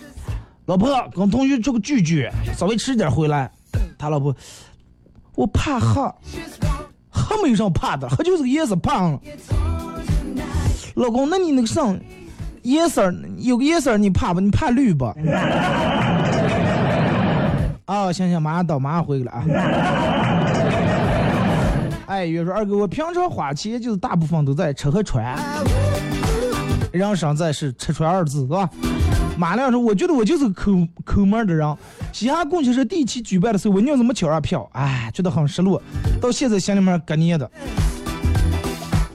[0.64, 2.26] 老婆跟同学出个聚聚，
[2.56, 3.50] 稍微吃点回来。
[3.98, 4.34] 他老婆，
[5.34, 6.00] 我怕黑，
[7.10, 9.20] 黑没有啥怕的，黑就是个颜色胖了。
[10.94, 11.98] 老公，那你那个上
[12.62, 14.40] 颜色有个颜色你怕不？
[14.40, 15.04] 你怕绿不？
[17.84, 19.44] 啊，行行，马上到，马上回去了啊。
[22.06, 25.36] 哎，约说二哥，我平常花钱就是大部分都在吃和穿，
[26.92, 28.68] 人生在世，吃穿二字是吧？
[29.36, 31.76] 马亮说，我觉得我就是个抠抠门儿的人。
[32.12, 35.80] 嘻哈共青社第一期举办的时候，我娘子没抢上票，哎，觉得很失落，
[36.20, 37.48] 到现在心里面搁捏的。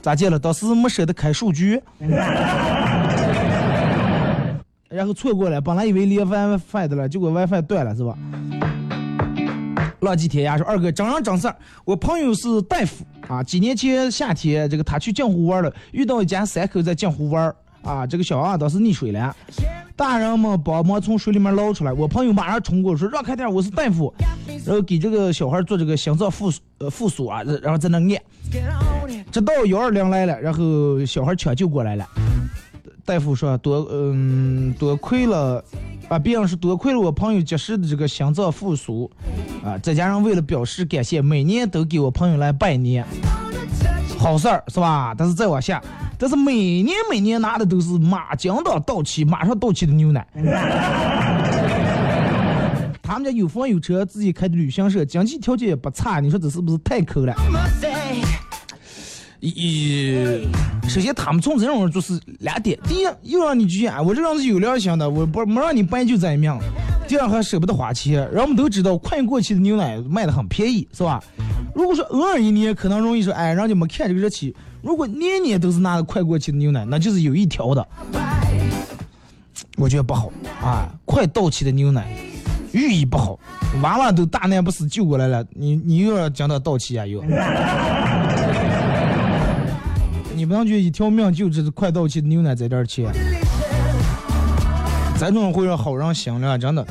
[0.00, 0.38] 咋见了？
[0.38, 1.82] 当时没舍得开数据，
[4.88, 8.16] 然后错过了，本来以为连 WiFi 的了，结果 WiFi 断了，是吧？
[10.00, 11.56] 浪迹天涯说：“二哥，真人真事儿，
[11.86, 13.42] 我朋友是大夫啊。
[13.42, 17.54] 几年前夏天，这个他去镜湖玩了，遇到一家三口在镜湖玩
[17.84, 18.06] 啊。
[18.06, 19.34] 这个小娃当时溺水了，
[19.94, 21.92] 大人们帮忙从水里面捞出来。
[21.92, 24.12] 我朋友马上冲过来说：让开点，我是大夫。
[24.64, 28.08] 然后给这个小孩做这个心脏复苏呃复苏啊，然后在那按。
[29.30, 32.06] 直到幺二零来了，然后小孩抢救过来了。
[33.04, 35.62] 大夫说多嗯多亏了
[36.08, 39.10] 啊，别人是多亏了我朋友及时的这个心脏复苏
[39.62, 43.04] 啊，再加上为了表示感谢，每年都给我朋友来拜年，
[44.18, 45.14] 好事儿是吧？
[45.18, 45.82] 但是再往下，
[46.18, 50.26] 但是每年每年拿的都是马将到到期马上到期的牛奶。
[53.02, 57.34] 他们家有房有车，自己开的旅行社，经济条件也不差，你说这是不是太抠了？
[59.40, 60.48] 一，
[60.88, 66.56] 首先他们从这种人就是两点：第一，又让你去啊，我这人是有良心的，我不没让你白就这一命；
[67.06, 68.26] 第二，还舍不得花钱。
[68.32, 71.22] 人我们都知道，快过期的牛奶卖的很便宜，是吧？
[71.74, 74.50] 如果说偶尔一年，可能容易说，哎，人家没看这个日期；
[74.84, 77.88] 如果年年都是拿的快过期的牛奶，那就是有一条的，
[79.78, 80.30] 我觉得不好
[80.62, 80.86] 啊！
[81.06, 82.06] 快到期的牛奶，
[82.72, 83.38] 寓意不好，
[83.82, 87.24] 娃娃都大难不死救过来了，你你又要讲它到期啊又。
[90.36, 93.08] 你不能就一条命就这快到期的牛奶在这儿切，
[95.18, 96.84] 这种会让好人心了，真的。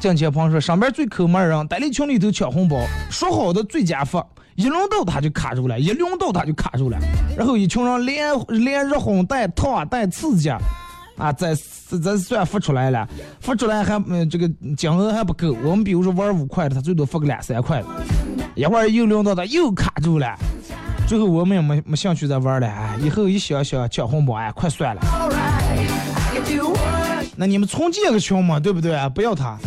[0.00, 2.76] 近前朋友说，上边最抠门人，单立群里头抢红包，
[3.08, 6.98] 说好的最佳发，一轮到他就卡住了，一轮到他就卡住了，
[7.36, 11.54] 然后一群人连连热红带烫带刺激，啊，再
[12.02, 13.06] 再算付出来了，
[13.40, 17.82] 付出来还嗯这个金额还不够，我们比如说玩五块的，他最多付个两三块，
[18.54, 20.34] 一会儿又轮到他又卡住了。
[21.06, 25.02] 最后我们也没没兴趣再玩了，哎，以后一想想抢红包，哎，快算了。
[27.36, 28.98] 那你们重建个群嘛，对不对？
[29.10, 29.58] 不要他。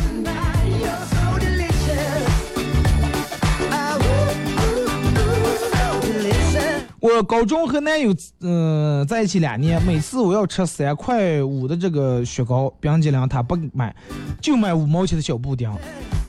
[7.24, 13.96] 高中和男友嗯、在一起两年，每次我要吃三块五的这个雪糕冰激凌，他不买，
[14.42, 15.72] 就买五毛钱的小布丁。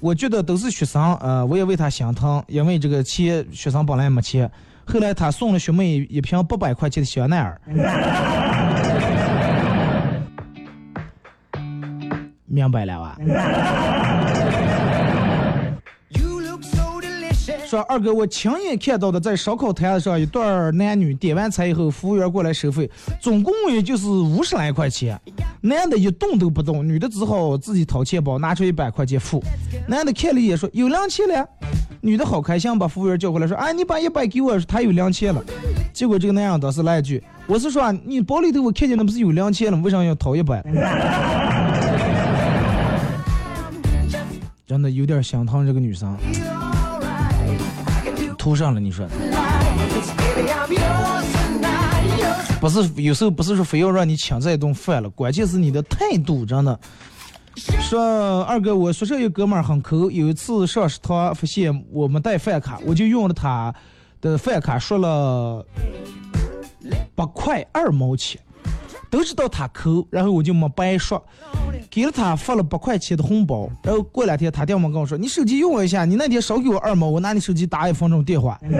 [0.01, 4.51] 我觉得都是学生，呃，我也为他心疼，因为这个钱学生本来没钱。
[4.87, 7.61] 后来他送了学妹一瓶八百块钱的香奈儿，
[12.47, 13.17] 明白了吧？
[17.71, 25.17] 说二哥，我亲眼看到的，在烧烤摊子上，一对男女点完菜以后，服务员过来收费，总共也就是五十来块钱。
[25.61, 29.41] 男的一动都不动，女的只好自己掏钱包，拿出一百块钱付。
[29.87, 31.49] 男的看了一眼，说有零钱了。
[32.01, 35.41] 女的好开心，把服务员叫过来，说：“哎，你把一百给我，他有零钱了。”
[35.95, 40.61] 结果这个男人当时来一句：“我是说，你包里头我看见那不是有零钱了，为啥要掏一百？”
[44.67, 46.17] 真的有点心疼这个女生，
[48.41, 49.07] 图上了你说。
[52.59, 56.81] 不是有时候不是说非要让你请这一顿饭了，关键是你的态度，真的。
[57.81, 63.75] 说二哥，我宿舍有哥们很抠，有一次上食堂发现我没带饭卡，我就用了他
[64.23, 65.65] 的饭卡刷了
[67.15, 68.41] 八块二毛钱，
[69.11, 71.21] 都知道他抠，然后我就没白刷，
[71.91, 78.59] 给了他发了八块钱的红包，然后过两天他电话跟我说，你手机用我一下，你那天少给我二毛，我拿你手机打一分钟电话。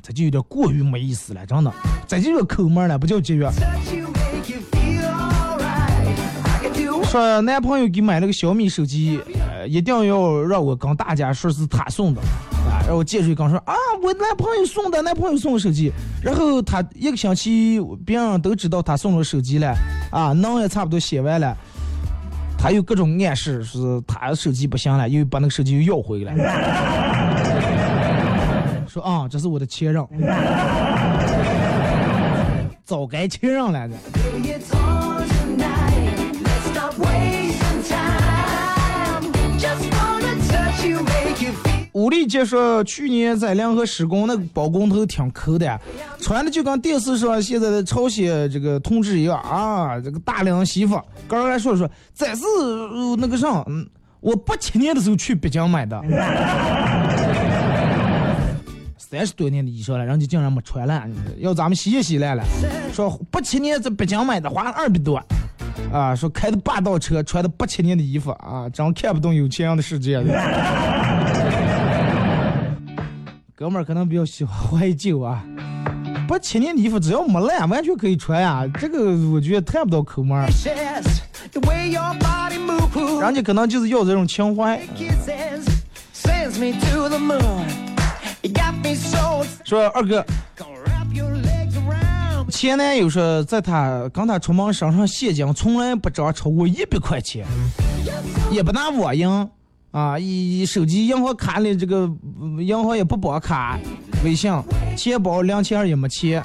[0.00, 1.72] 这就有点过于没意思了，真的，
[2.06, 3.50] 这就叫抠门了，不叫节约。
[7.04, 12.20] 说男朋友给买了个小米手机，呃，一定要让我跟大家说是他送的，
[12.94, 13.74] 然后接着刚说啊，
[14.04, 15.92] 我男朋友送的，男朋友送我手机，
[16.22, 19.74] 然后他一个星期，别人都知道他送了手机了，
[20.12, 21.56] 啊，能也差不多写完了，
[22.56, 26.36] 他有各种暗示是他手机不行了，又把那个手机又要回来，
[28.86, 30.06] 说啊，这是我的前任，
[32.84, 33.94] 早该前任来着。
[41.94, 45.80] 武力杰说，去年在联合施工，那个包工头挺抠的，
[46.20, 51.00] 穿的就跟电视上现在的朝鲜这个同志一样啊，这个大龄媳妇。
[51.28, 52.42] 刚刚还说说，这是
[53.16, 53.86] 那个啥，嗯，
[54.18, 56.02] 我八七年的时候去北京买的，
[58.98, 62.42] 三十多年的衣裳了，人家竟然没穿烂，要咱们洗也洗烂了。
[62.92, 65.22] 说八七年在北京买的，花了二百多。
[65.92, 70.20] 啊，说开的霸道车，穿的八七年的衣服啊，真看不懂有钱人的世界。
[73.56, 75.44] 哥们儿可能比较喜欢怀旧啊。
[76.26, 78.66] 八七年的衣服，只要没烂，完全可以穿啊。
[78.80, 80.48] 这个我觉得太不到抠门儿。
[83.20, 84.82] 人家可能就是要这种情怀。
[89.64, 90.26] 说二哥，
[92.50, 97.46] 前男友说在他跟他出门身上现金从来不涨超过一百块钱，
[98.50, 99.48] 也不拿我赢。
[99.94, 102.10] 啊，一手机银行卡里这个
[102.58, 103.78] 银行也不绑卡，
[104.24, 104.52] 微信
[104.96, 106.42] 钱包零钱也没钱，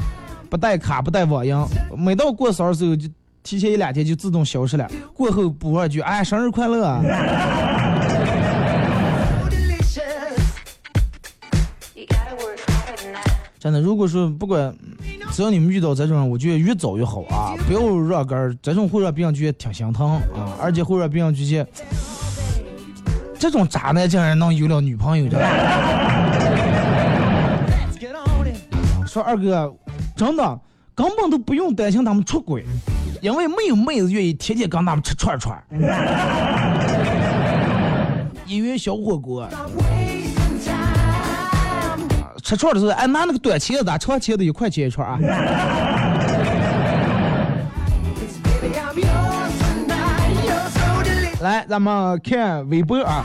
[0.52, 1.56] 不带卡不带网银，
[1.98, 3.10] 每到过生日时候就
[3.42, 7.02] 提前一两天就自动消失了，过后补上一句哎生日快乐。
[13.60, 14.72] 真的，如果说不管，
[15.32, 21.68] 只要你们遇到这种人，我觉得越早越好啊，不要让根儿，这种会让别人觉得挺心疼啊，而且会让别人觉得
[23.40, 25.40] 这种渣男竟然能有了女朋友，这
[29.08, 29.74] 说二哥，
[30.14, 30.60] 真的
[30.94, 32.66] 根本都不用担心他们出轨，
[33.22, 35.64] 因为没有妹子愿意天天跟他们吃串串儿，
[38.46, 39.48] 一元小火锅。
[42.44, 45.18] 吃串的时候，哎，拿那个短茄子，长茄子一块钱一串啊。
[51.42, 53.24] 来，咱们看微博啊。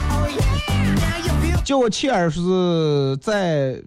[1.65, 3.81] 叫我妻儿是在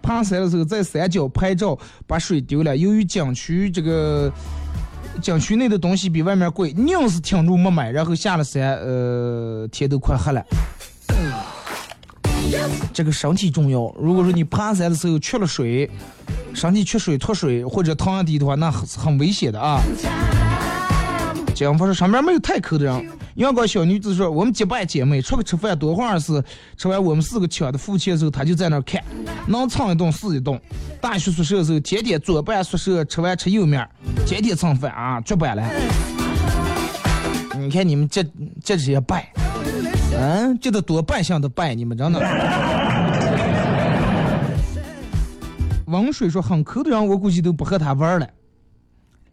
[0.00, 1.76] 爬山的时候在山脚拍照，
[2.06, 2.76] 把水丢了。
[2.76, 4.32] 由于景区这个
[5.20, 10.44] 景区内的东西比外面贵，硬是挺住没买，然后下了山，呃，天都快黑了。
[12.92, 13.92] 这个身体重要。
[13.98, 15.90] 如果说你爬山的时候缺了水，
[16.54, 19.80] 身体缺水脱水或者躺下地的话，那很很危险的啊。
[21.54, 23.10] 警方说上面没有太抠的人。
[23.36, 26.42] 阳光小女子说：“我们结拜姐妹出去吃饭，多会儿是
[26.76, 29.02] 吃完我们四个抢的付钱的时候，她就在那儿看，
[29.46, 30.60] 能蹭一顿是一顿。
[31.00, 33.88] 大学宿舍的时候，天天左半宿舍吃完吃右面，
[34.26, 35.62] 天天蹭饭啊，绝版了。
[37.56, 38.24] 你看你们这
[38.62, 39.32] 这些拜，
[40.18, 42.20] 嗯，这得多扮相的拜，你们真的。
[45.86, 48.28] 王水说很抠的人，我估计都不和他玩了。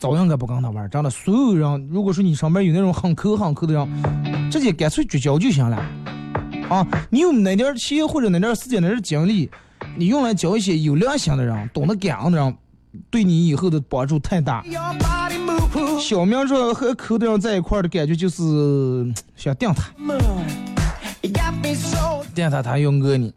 [0.02, 1.10] 早应该不跟他玩，真的。
[1.12, 5.78] 所有人，如果说你身边有那种很抠很抠的人，直接干脆绝交就行了。
[6.70, 9.48] 啊，你有哪点钱或者哪点时间、哪点精力，
[9.96, 12.58] 你用来交一些有良心的人、懂得感恩的人，
[13.12, 14.64] 对你以后的帮助太大。
[16.00, 20.20] 小明说和抠的人在一块的感觉就是想定他，Moon.
[21.22, 23.32] You got me so 定他他要讹你。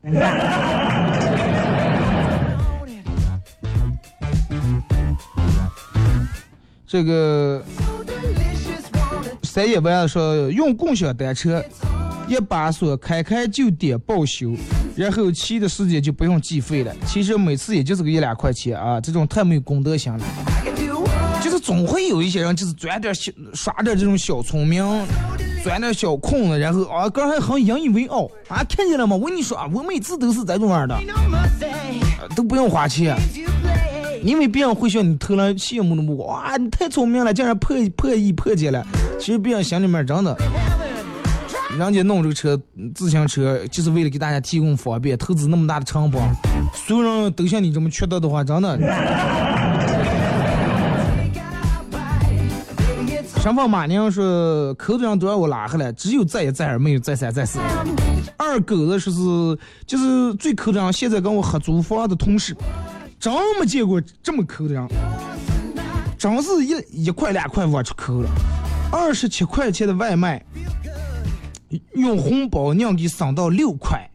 [6.86, 7.62] 这个
[8.06, 8.84] delicious.
[8.92, 11.64] Wanna 三爷完了说用共享单车，
[12.28, 14.54] 一把锁开开就点报修，
[14.94, 16.94] 然后骑的时间就不用计费了。
[17.06, 20.20] 其实每次也就是个一两块钱啊，这种太没有公德心了。
[21.42, 24.82] 就是总会有一些人就是钻点小耍点这种小聪明，
[25.62, 29.14] 钻点小空子，然后啊，个人还很引以为傲啊，看见了吗？
[29.14, 30.98] 我跟你说啊，我每次都是这种样的，
[32.34, 33.14] 都不用花钱，
[34.24, 36.28] 因为别人会向你投来羡慕的目光。
[36.28, 38.82] 哇，你太聪明了，竟然破破译破解了。
[39.20, 40.34] 其实别人心里面真的，
[41.78, 42.58] 人家弄这个车
[42.94, 46.22] 自行车就是为了给大家提供方便，投资那么大的成本，
[46.72, 48.78] 所有人都像你这么缺德的话，真的。
[53.42, 57.58] 上访马宁说，口头上都让我拉黑了，只有再一再二，没有再三再四。
[58.38, 62.56] 二狗子说是就是最抠的人，现在跟我合租房的同事，
[63.24, 64.86] 真没见过这么抠的人，
[66.18, 68.28] 真是一一块两块往出抠了。
[68.92, 70.44] 二十七块钱的外卖，
[71.94, 74.06] 用红包娘给省到六块，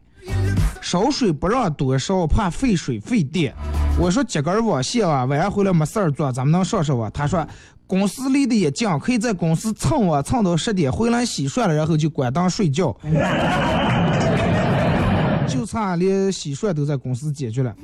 [0.80, 3.52] 烧水不让多烧，怕费水费电。
[3.98, 7.10] 我说接根网线啊，晚上回来没事儿做，咱们能上上网？
[7.10, 7.44] 他说
[7.88, 12.96] 公司离得也近，可以在公司蹭网蹭到十点，回来洗涮了，然后就关灯睡觉。
[15.50, 17.74] 就差连洗涮都在公司解决了。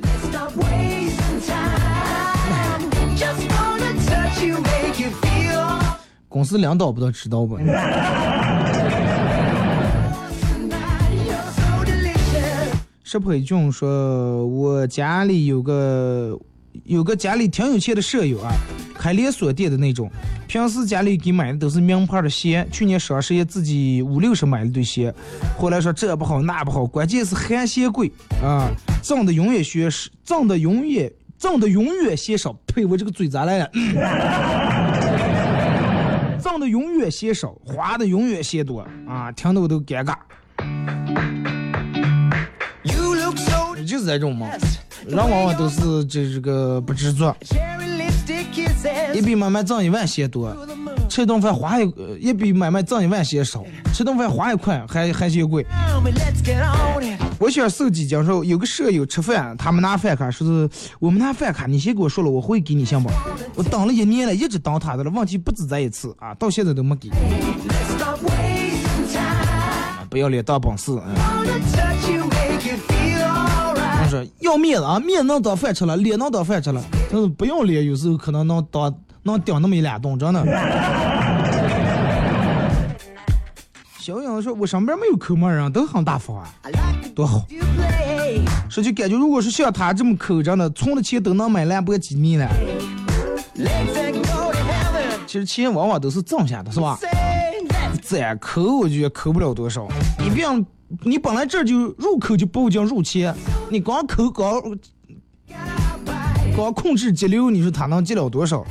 [6.29, 7.59] 公司领导不都知道不.
[13.03, 16.39] 石培俊说，我家里有个
[16.85, 18.53] 有个家里挺有钱的舍友啊，
[18.95, 20.11] 开连锁店的那种，
[20.47, 25.15] 平时家里给买的都是名牌的鞋，去年双十一自己五六十买了对鞋，
[25.59, 28.11] 后来说这不好那不好，关键是寒鞋贵
[28.43, 28.71] 啊，
[29.03, 29.89] 挣的永远学
[30.25, 33.71] 挣的永远挣的永远嫌少，呸，我这个嘴咋来了？
[36.43, 40.15] 挣的永远嫌少，花的永远嫌多啊，听得我都尴尬。
[42.85, 44.49] You look so 就是这种嘛，
[45.07, 47.33] 人往往都是这这个不知足.
[49.15, 50.55] 一比买卖挣一万嫌多，
[51.09, 55.65] 吃顿饭花一呃一比买卖挣一万嫌少，吃顿饭花一块还还嫌贵。
[57.39, 63.09] 我想手机讲说，有个舍友吃饭，他们拿饭卡，说是我们拿饭卡，你先给我说了，我会给你行不？
[63.55, 67.11] 我等了一年了，一直等他的了，问题不止这一次啊，到现在都没给.
[70.11, 70.93] 不要脸当本事。
[70.93, 72.36] 嗯
[74.09, 80.45] 说要面子啊，面能当饭吃了，脸能当饭吃了，但是不要脸，有时候可能能当能顶那么一两顿，真的。
[83.99, 86.49] 小杨说：“我身边没有抠门人，都很大方啊，
[87.13, 87.45] 多好。
[88.71, 92.49] 说就感觉，如果是像他这么抠，真的存的钱都能买兰博基尼了。
[95.27, 96.97] 其实钱往往都是挣下的，是吧？
[98.01, 99.89] 再抠，我觉得抠不了多少。
[100.21, 100.65] 你别让，
[101.03, 103.35] 你本来这就入口就不讲入钱，
[103.71, 104.63] 你光抠光
[106.55, 108.65] 光控制节流，你说他能节了多少？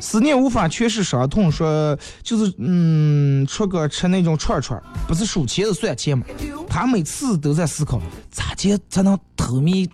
[0.00, 6.24] 思念无法诠释伤痛，说就是嗯，出个吃那种串串，不是数钱是算钱嘛？
[6.66, 8.00] 他每次都在思考，
[8.30, 9.86] 咋接才能偷米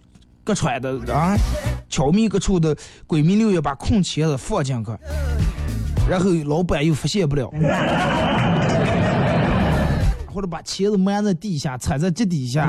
[0.44, 1.36] 个揣的啊，
[1.88, 2.76] 悄密个处的
[3.08, 4.92] 闺蜜六月把空钱子放进去，
[6.08, 7.50] 然后老板又发现不了，
[10.36, 12.68] 或者把茄子埋在地下，踩在脚底下。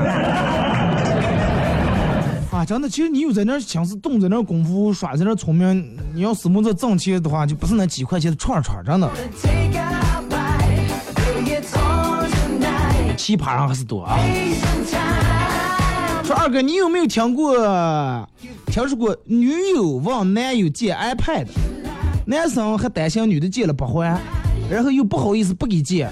[2.50, 9.10] 啊，真的，其实你有在那儿心思动，在那儿功夫，耍在那儿聪明，你要是没这挣钱的话，就不是那几块钱的串串，真的，
[13.18, 14.18] 奇葩还是多啊。
[16.24, 17.54] 说二哥，你有没有听过，
[18.68, 21.46] 听说过女友问男友借 iPad，
[22.24, 24.18] 男生还担心女的借了不还，
[24.70, 26.08] 然后又不好意思不给借，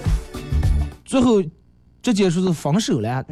[1.07, 1.43] 最后
[2.03, 3.25] 直接说是分手了。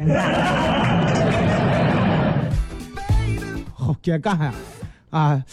[3.73, 4.53] 好尴尬呀！
[5.11, 5.43] 啊，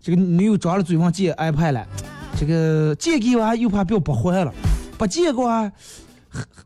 [0.00, 1.86] 这个女友张了嘴问借 iPad 了，
[2.38, 4.54] 这个借给我又怕表不还了，
[4.96, 5.72] 不借给我还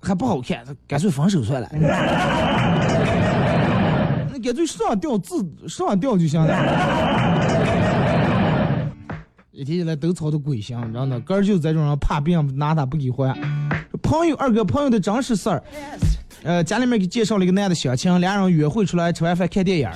[0.00, 1.68] 还不好看，干脆分手算了。
[4.30, 6.54] 那干脆上吊自上吊就行了。
[9.56, 13.32] 一提起来都操的鬼香，真的，哥儿就这种人怕别人拿他不给还。
[14.02, 15.62] 朋友二哥朋友的真实事儿，
[16.42, 19.88] 呃，家里面给介绍了一个男的相亲，俩人约会出来吃完饭看电影。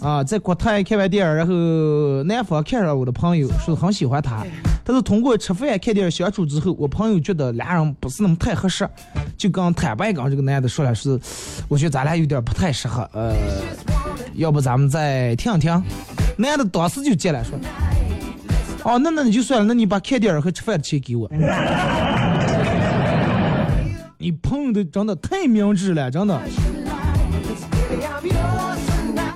[0.00, 4.46] 啊，在国泰看完电影，然后男方看上我的朋友，说很喜欢他，
[4.84, 8.88] 但是通过吃饭看电影相处之后，我朋友觉得俩人不是那么太合适，
[9.36, 11.18] 就跟坦白跟这个男的说了，是
[11.66, 13.34] 我觉得咱俩有点不太适合，呃，
[14.34, 15.82] 要不咱们再听听。
[16.36, 17.58] 男的当时就接了说，
[18.84, 21.28] 哦，那那你就算了，那你把看电影和吃饭的钱给我。
[24.18, 26.40] 你朋友的真的太明智了，真的。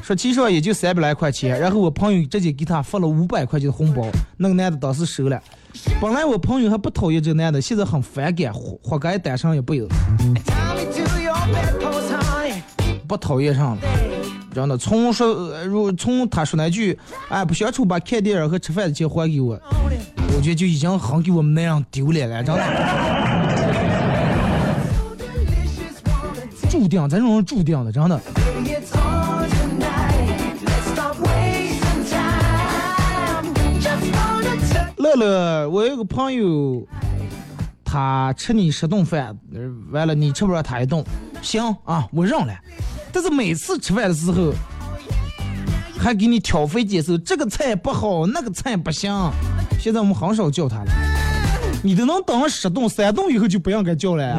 [0.02, 4.06] 说其实也就三百来块钱，然后我朋友直接给他发了五百块钱的红包，
[4.38, 5.38] 那个男的当时收了。
[6.00, 9.88] 本来我朋友还不讨厌这个男的，现在很反感，活活该单上一辈子
[10.46, 12.62] ，Tie me to your bedpost, honey.
[13.06, 13.82] 不讨厌上了。
[14.58, 16.98] 真的，从说如从他说那句，
[17.28, 19.56] 哎，不相处把看电影和吃饭的钱还给我，
[20.34, 22.62] 我觉得就已经很给我们那样丢脸了，真的。
[26.68, 28.20] 注定，咱这种注定的，真的。
[34.96, 36.84] 乐乐，我有个朋友，
[37.84, 39.38] 他吃你十顿饭，
[39.92, 41.04] 完了你吃不了他一顿，
[41.42, 42.52] 行啊，我让了。
[43.12, 44.52] 但是每次吃饭的时候，
[45.98, 49.12] 还给你挑肥拣瘦，这个菜不好，那个菜不行。
[49.80, 50.90] 现在我们很少叫他了，
[51.82, 54.24] 你都能等十顿，三顿以后就不让该叫了。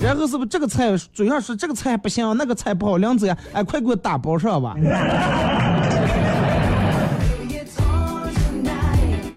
[0.00, 4.74] 然后是不是这个菜嘴上说这个菜不行，那个菜不好，梁子呀，哎，快给我打包上吧。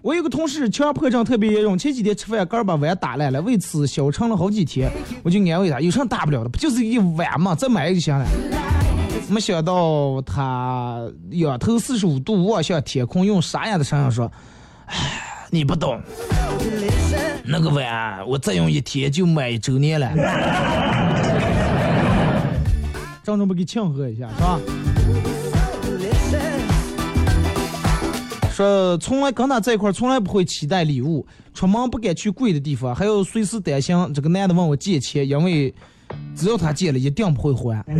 [0.04, 4.92] 我有个同事强迫症特别严重，前几天吃饭刚把碗打烂了，为此消沉了好几天。
[5.22, 8.26] 我就安慰他，有啥大不了的，不就是一碗嘛，再买一个就行了。
[9.30, 14.30] 没想到他仰头四十五度望向天空，用沙哑的声音说
[14.84, 15.98] ：“唉，你不懂，
[17.42, 20.12] 那个碗我再用一天就买一周年了。”
[23.24, 24.60] 郑重不给庆贺一下，是吧？
[28.54, 35.74] 说从来跟他在一块儿，从来不会期待礼物，出门不敢去贵的地方，还要随时担心这个男的问我借钱，因为
[36.36, 37.84] 只要他借了，一定不会还。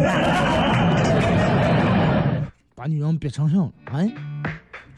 [2.76, 4.08] 把女人逼成这样，哎，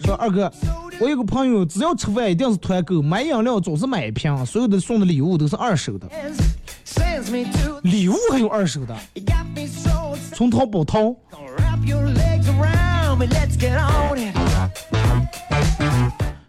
[0.00, 0.52] 说二哥，
[1.00, 6.06] 我有个朋友，只要吃饭一定是团购，买饮料总是买一瓶，所有的送的礼物都是二手的，
[7.82, 8.94] 礼物还有二手的，
[10.34, 11.16] 从淘宝淘。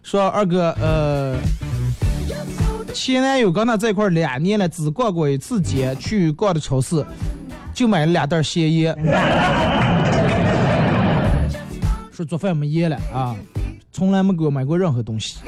[0.08, 1.36] 说二哥，呃，
[2.94, 7.06] 前男友跟他在一块两年了，只逛过一次街，去逛的超市，
[7.74, 8.96] 就买了两袋咸盐。
[12.10, 13.36] 说做饭没盐了啊，
[13.92, 15.40] 从来没给我买过任何东西。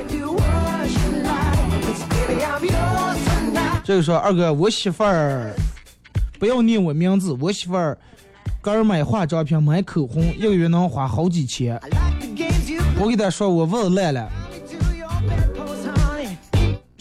[3.82, 5.54] 这个说二哥，我媳妇儿
[6.38, 7.98] 不要念我名字，我媳妇儿
[8.62, 11.80] 给儿买化妆品、买口红，一个月能花好几千。
[13.02, 14.30] 我给他说我问烂了，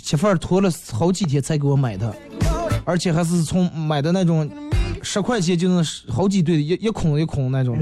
[0.09, 2.11] 媳妇儿拖了好几天才给我买的，
[2.87, 4.51] 而且还是从买的那种
[5.03, 7.77] 十块钱就能好几对一一孔一孔那种。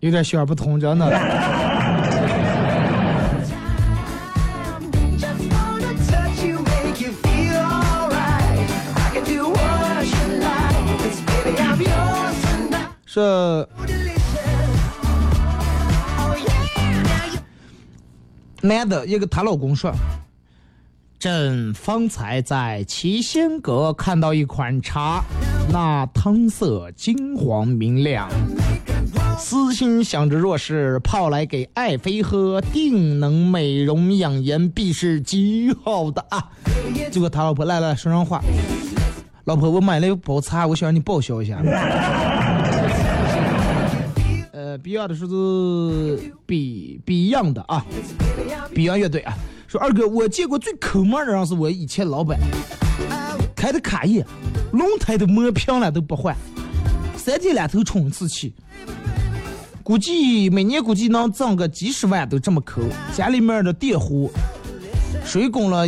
[0.00, 1.06] 有点小不通，真的。
[13.04, 13.68] 是
[18.64, 19.92] 男的，一个她老公说
[21.18, 25.24] ：“朕方才在七仙阁看到一款茶，
[25.72, 28.30] 那汤色金黄明亮。
[29.36, 36.48] 私心想着，若是泡来给爱妃喝，定能美容养颜，必是极好的啊！”
[37.10, 38.40] 结果他老婆来了，说上话
[39.44, 41.60] ：“老婆，我买了一包茶，我想让你报销一下。”
[44.78, 47.84] ，Beyond 的数字 B Beyond 的啊
[48.74, 49.34] ，Beyond 乐队啊，
[49.66, 52.38] 说二哥，我见过最抠门的人是我以前老板，
[53.54, 54.26] 开的卡宴，
[54.72, 56.36] 轮胎都磨平了都不换，
[57.16, 58.52] 三天两头充一次气，
[59.82, 62.82] 估计每年估计能挣个几十万都这么抠，
[63.14, 64.30] 家里面的电壶，
[65.24, 65.86] 水拱了，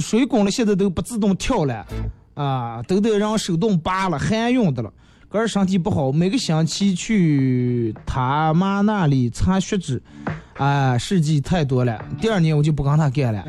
[0.00, 1.86] 水拱了现在都不自动跳了，
[2.34, 4.92] 啊，都得让手动拔了，还用的了。
[5.34, 10.00] 个儿身体不好，每个星期去他妈那里查血脂，
[10.56, 12.00] 啊，事迹太多了。
[12.20, 13.44] 第二年我就不跟他干了。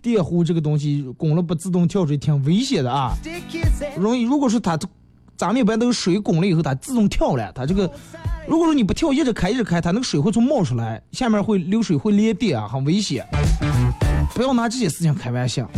[0.00, 3.12] 电壶这个东西拱了不自动跳水，挺危险的啊，
[3.96, 4.22] 容易。
[4.22, 4.78] 如果说它
[5.36, 7.90] 咱们一般都是水拱了以后，它自动跳了，它这个
[8.46, 13.26] 如果说你不跳，一直开一直开，它那个水会从冒出来，下面会流水会裂电啊，很危险。
[14.32, 15.68] 不要拿这些事情开玩笑。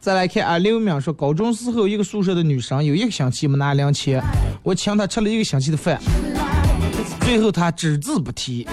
[0.00, 4.22] 再来看啊，刘淼说，高中时候一个宿舍的女生有一个星期没拿零钱，
[4.62, 6.00] 我请她吃了一个星期的饭，
[7.22, 8.68] 最后她只字不提。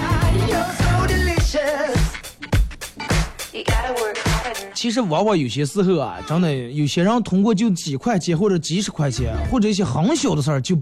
[4.76, 10.78] 其实往往有些时候啊，真的有些人通过就几块钱或者几十块钱，或者一些很小的事儿，就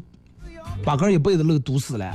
[0.83, 2.13] 把个一辈子路堵死了，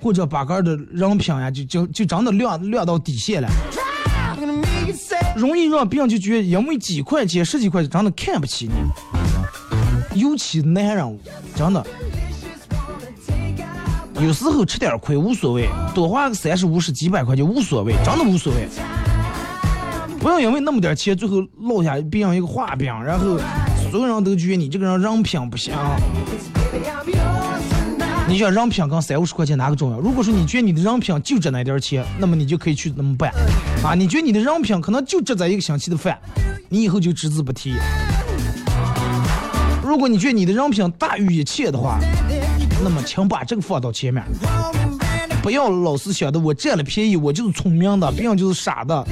[0.00, 3.48] 或者把个的人品呀，就就就真的亮亮到底线了。
[5.36, 10.20] 容易让别人就觉得因为几块钱、十几块钱，真的看不起你。
[10.20, 11.18] 尤其男人，
[11.54, 11.86] 真的，
[14.18, 18.66] 有时候吃点亏无所谓，多花个三十、五十、几百块钱无所谓，真的无所谓。
[20.18, 23.38] 不要因为那么点钱，最后落下别人一个画饼，然后
[23.90, 25.74] 所有人都觉得你这个人人品不行。
[28.28, 30.00] 你想人品跟三五十块钱哪个重要？
[30.00, 33.32] 如果说你觉得你的人品就值那点钱，那么你就可以去那么办
[33.84, 33.94] 啊。
[33.94, 36.18] 你觉得你的人品可能就值咱一个星期的饭，
[36.68, 37.74] 你以后就只字不提。
[39.84, 42.00] 如果你觉得你的人品大于一切的话，
[42.82, 44.24] 那么请把这个放到前面，
[45.40, 49.06] 不要老是想着我占了便宜，我就是聪明的，别人就是傻的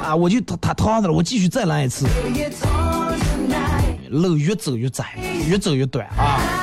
[0.00, 0.14] 啊！
[0.14, 2.06] 我就他他他的了，我继续再来一次，
[4.10, 5.04] 路越走越窄，
[5.48, 6.57] 越走越短啊！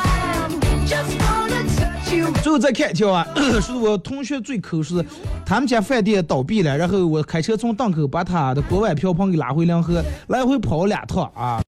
[2.46, 3.28] 最后再看一条啊，
[3.60, 5.04] 是我同学最抠，是
[5.44, 11.60] 他们家饭店倒闭了，然后我开车从档口把他的锅碗瓢盆给拉回两河，来回跑两趟啊。